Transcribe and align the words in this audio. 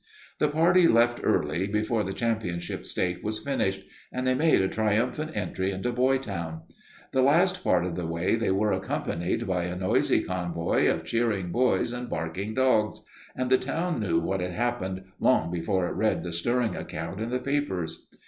The 0.39 0.47
party 0.47 0.87
left 0.87 1.19
early, 1.21 1.67
before 1.67 2.03
the 2.03 2.11
Championship 2.11 2.87
stake 2.87 3.19
was 3.23 3.37
finished, 3.37 3.83
and 4.11 4.25
they 4.25 4.33
made 4.33 4.59
a 4.59 4.67
triumphal 4.67 5.27
entry 5.35 5.69
into 5.69 5.91
Boytown. 5.91 6.63
The 7.11 7.21
last 7.21 7.63
part 7.63 7.85
of 7.85 7.93
the 7.93 8.07
way 8.07 8.33
they 8.33 8.49
were 8.49 8.71
accompanied 8.71 9.45
by 9.45 9.65
a 9.65 9.75
noisy 9.75 10.23
convoy 10.23 10.87
of 10.89 11.05
cheering 11.05 11.51
boys 11.51 11.91
and 11.93 12.09
barking 12.09 12.55
dogs, 12.55 13.03
and 13.35 13.51
the 13.51 13.59
town 13.59 13.99
knew 13.99 14.19
what 14.19 14.39
had 14.39 14.53
happened 14.53 15.03
long 15.19 15.51
before 15.51 15.87
it 15.87 15.93
read 15.93 16.23
the 16.23 16.31
stirring 16.33 16.75
account 16.75 17.19
in 17.21 17.29
the 17.29 17.37
papers. 17.37 18.07